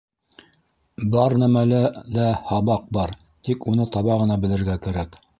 —Бар 1.15 1.33
нәмәлә 1.41 1.81
лә 2.15 2.25
һабаҡ 2.47 2.87
бар, 2.97 3.13
тик 3.49 3.67
уны 3.73 3.87
таба 3.97 4.17
ғына 4.23 4.39
белергә 4.47 4.79
кәрәк! 4.87 5.19